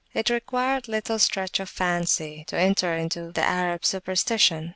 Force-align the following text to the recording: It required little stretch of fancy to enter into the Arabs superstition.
It 0.15 0.31
required 0.31 0.87
little 0.87 1.19
stretch 1.19 1.59
of 1.59 1.69
fancy 1.69 2.43
to 2.47 2.57
enter 2.57 2.97
into 2.97 3.31
the 3.31 3.43
Arabs 3.43 3.89
superstition. 3.89 4.69